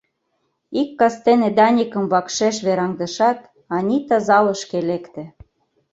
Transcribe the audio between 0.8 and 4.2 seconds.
Ик кастене Даникым вакшеш вераҥдышат, Анита